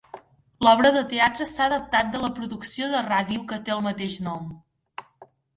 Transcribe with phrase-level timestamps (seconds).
[0.65, 4.53] L"obra de teatre s"ha adaptat de la producció de ràdio que té el mateix nom.